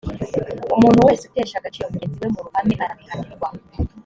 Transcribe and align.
umuntu 0.75 1.05
wese 1.07 1.23
utesha 1.25 1.55
agaciro 1.57 1.85
mugenzi 1.91 2.17
we 2.21 2.27
mu 2.33 2.41
ruhame 2.45 2.73
arabihanirwa 2.85 3.49